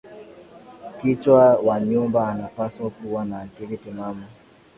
Kichwa 1.01 1.55
wa 1.55 1.79
nyumba 1.79 2.29
anapaswa 2.29 2.89
kuwa 2.89 3.25
na 3.25 3.41
akili 3.41 3.77
timamu 3.77 4.25